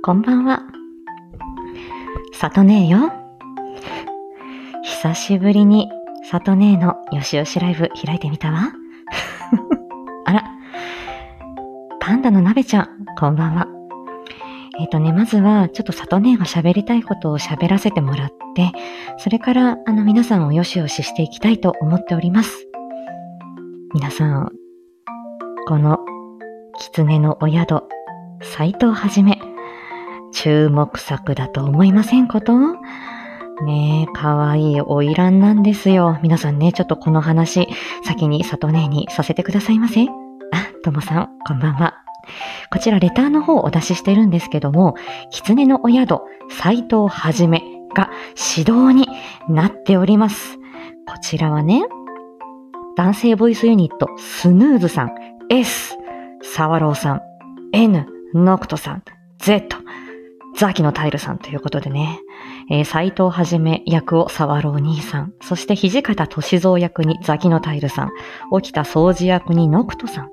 [0.00, 0.62] こんばんは。
[2.32, 3.12] さとねえよ。
[4.84, 5.88] 久しぶりに
[6.30, 8.72] さとねえのよしよしライブ開いてみたわ。
[10.24, 10.44] あら、
[12.00, 12.88] パンダの鍋ちゃん、
[13.18, 13.66] こんばんは。
[14.78, 18.70] えっ、とね、まずは、ちょっとさとねえが喋りたいことを喋らせてもらって、
[19.16, 22.68] それから、あの、皆さんをよしよししていきたいと思っております。
[23.94, 24.52] 皆さん、
[25.66, 25.98] この、
[26.78, 27.82] 狐のお宿、
[28.40, 29.40] 斎藤はじめ、
[30.32, 32.56] 注目作だと思いませんこと？
[33.64, 36.18] ねえ、かわいい花魁なんですよ。
[36.22, 37.66] 皆さんね、ちょっとこの話、
[38.04, 40.04] 先に里姉にさせてくださいませ？
[40.04, 40.08] あ、
[40.84, 41.94] ともさん、こんばんは。
[42.70, 44.94] こちらレターの方をお出ししてるんですけども、
[45.30, 47.62] 狐のお宿、斎藤はじめ
[47.94, 48.10] が
[48.56, 49.08] 指導に
[49.48, 50.56] なっております。
[51.06, 51.82] こちらはね、
[52.96, 55.10] 男性ボイスユニット、スヌーズさん、
[55.48, 55.96] S、
[56.42, 57.22] サワローさん、
[57.72, 59.02] N、ノクトさん、
[59.38, 59.77] Z、
[60.58, 62.20] ザキのタイルさんということでね、
[62.68, 68.10] えー、斎藤はじめ役を沢朗兄さん、そして土方歳三役にザキのタイルさん、
[68.50, 70.30] 沖田総司役にノクトさん。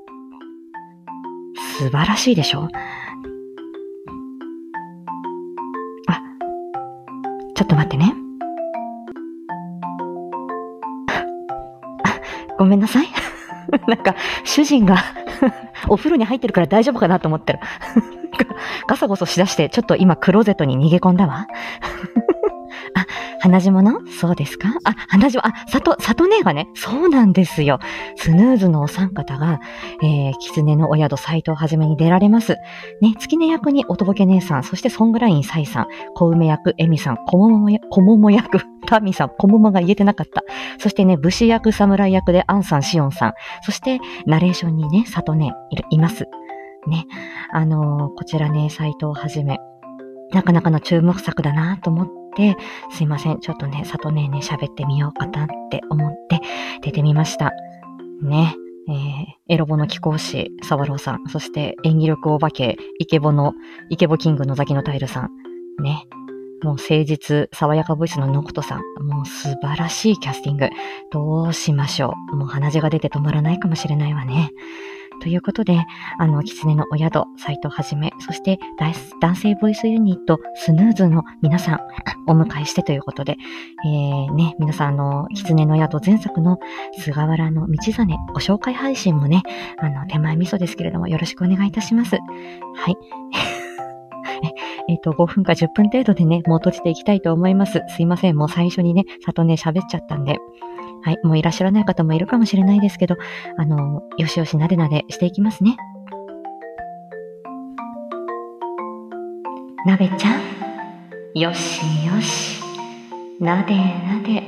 [1.77, 2.67] 素晴らしいでしょ？
[6.07, 6.21] あ、
[7.53, 8.13] ちょっと待ってね。
[12.57, 13.07] ごめんなさい。
[13.87, 14.97] なんか、主人が
[15.87, 17.59] お風呂に入ってるから大丈夫かなと思ったら
[18.87, 21.47] ガサゴソしだして、ちょっと今クローゼットに逃げ込んだわ。
[22.93, 23.05] あ、
[23.39, 24.69] 鼻血物そうですか？
[24.83, 27.79] あ、鼻血も、あ、さと、さと姉がね、そうなんですよ。
[28.15, 29.59] スヌーズのお三方が、
[30.03, 32.57] えー、狐のお宿斎藤はじめに出られます。
[33.01, 40.43] ね、月音役におとぼけ姉さん、そしてソングラインサイさん、小梅役エミさん、小桃や小桃役タミさん、小桃が言えてなかった。
[40.77, 46.27] そしてね、武士役、侍役でアンさん、シオンさん、そしてナレーションにね、さとね、いるいます。
[46.87, 47.07] ね、
[47.51, 49.59] あのーこちらね、斎藤はじめ、
[50.31, 52.57] なかなかの注目作だなと思って、
[52.91, 56.41] すいません、ちょっとね、さとねね喋ってみようかなって思って
[56.81, 57.51] 出てみました。
[58.21, 58.55] ね、
[58.87, 63.53] えー、エロボの貴公子、沢朗さん、そして演技力お化け、イケボの、
[63.89, 66.07] イケボキングのザキのタイルさん、ね、
[66.63, 70.69] もう誠実、爽やかボイスのノクトさん、もう素晴らしいキャスティング。
[71.11, 72.35] どうしましょう。
[72.35, 74.51] もう鼻血が出て止まらないかもしれないわね。
[75.21, 75.85] ということで、
[76.17, 78.59] あの、狐のお宿、斎藤はじめ、そして
[79.19, 81.79] 男性ボイスユニット、スヌーズの皆さん、
[82.27, 83.37] お迎えしてということで、
[83.85, 86.59] えー、ね、皆さん、あの、狐の宿前作の
[86.97, 89.43] 菅原の道真、ご紹介配信もね、
[89.77, 92.15] あの、手前味噌ですけれども、よろしくお願いいたします。
[92.15, 92.95] はい。
[94.87, 97.81] えっ、と、5分か10分程度でね、もう閉じていきたいと思います。
[97.89, 98.37] すいません。
[98.37, 100.37] もう最初にね、里ね喋っちゃったんで。
[101.05, 101.19] はい。
[101.21, 103.15] もういらっしゃらない方もいるかもしれないですけど、
[103.59, 105.77] あの、よしよしなでなでしていきますね。
[109.85, 110.41] なべちゃん、
[111.39, 112.59] よしよし、
[113.39, 114.41] なでなで、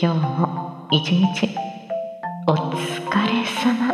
[0.00, 1.48] 今日も一日、
[2.46, 2.76] お疲
[3.26, 3.92] れ様。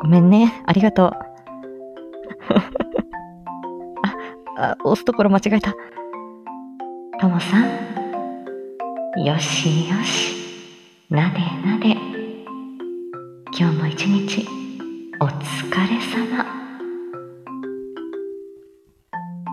[0.00, 0.62] ごめんね。
[0.64, 1.10] ありがとう。
[4.56, 5.74] あ、あ、押すところ間違えた。
[7.20, 7.89] ともさん、
[9.24, 10.34] よしよし、
[11.10, 11.94] なでなで、
[13.54, 14.46] 今日も一日、
[15.20, 16.42] お疲れ様。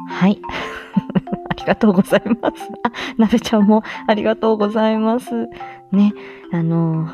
[0.07, 0.39] はい。
[1.51, 2.69] ありがとうございます。
[2.83, 5.47] あ、なべちゃんもありがとうございます。
[5.91, 6.13] ね、
[6.53, 7.09] あの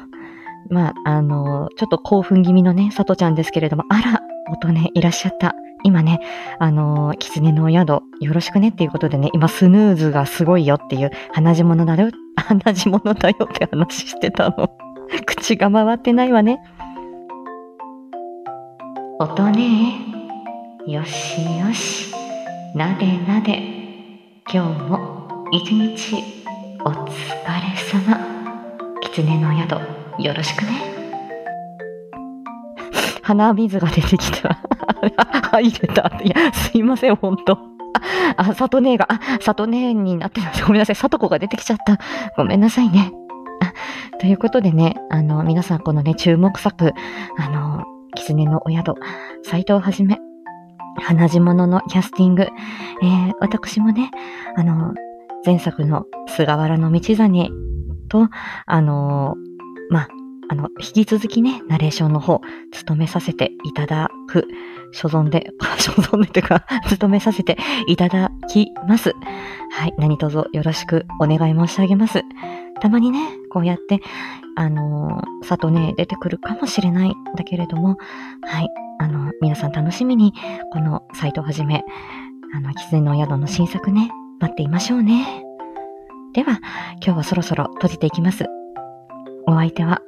[0.70, 4.22] まあ、あのちょっと興奮気味のね、さとちゃんですけれども、あら、
[4.52, 5.56] 音ね、いらっしゃった。
[5.84, 6.20] 今ね、
[6.60, 11.96] あの、狐のお宿、よろしくねっていうことでね、今スヌーズがすごいよっていう、鼻血物だ
[12.44, 14.70] よ、鼻血物だよって話してたの。
[15.26, 16.60] 口が回ってないわね。
[19.20, 19.94] 音ね
[20.88, 22.14] よしよし、
[22.76, 23.62] なでなで、
[24.52, 26.24] 今日も一日
[26.84, 28.20] お疲れ様。
[29.02, 30.72] 狐のお宿、よろしくね。
[33.22, 34.58] 鼻水が出てきた。
[35.52, 36.12] 入れた。
[36.24, 37.73] いや、すいません、ほんと。
[38.38, 40.64] あ、里姉が、あ、里姉になってます。
[40.66, 42.00] ごめんなさい、里子が出てきちゃった。
[42.38, 43.12] ごめんなさいね。
[43.62, 46.94] あ、ということでね、あの、皆さんこのね、注目作、
[47.38, 47.84] あの、
[48.16, 48.96] 狐のお宿、
[49.44, 50.20] 斎藤はじめ、
[51.02, 54.12] 花地物のキャスティング、えー、私もね、
[54.56, 54.94] あの、
[55.46, 57.50] 前作の菅原道真
[58.10, 58.30] と、
[58.66, 59.36] あの、
[59.90, 60.08] まあ、
[60.50, 62.42] あの、引き続きね、ナレーションの方、
[62.72, 64.48] 務めさせていただく、
[64.92, 67.58] 所存で、 所存でというか、 務めさせて
[67.88, 69.14] いただきます。
[69.72, 72.22] はい、何卒よろしくお願い申し上げます。
[72.80, 73.20] たまにね、
[73.50, 74.00] こうやって、
[74.56, 77.98] あのー、里ね、出てくるかもしれないんだけれども、
[78.44, 78.70] はい、
[79.00, 80.34] あの、皆さん楽しみに、
[80.72, 81.84] このサイトをはじめ、
[82.54, 85.44] あの、狐の宿の新作ね、待っていましょうね。
[86.34, 86.60] では、
[87.04, 88.46] 今日はそろそろ閉じていきます。
[89.48, 90.02] お相手は、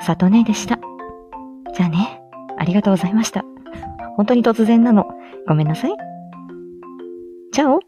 [0.00, 0.78] 里ねでした。
[1.74, 2.20] じゃあね、
[2.58, 3.44] ありがとうございました。
[4.16, 5.06] 本当に突然なの。
[5.46, 5.90] ごめんなさい。
[7.52, 7.80] チャオ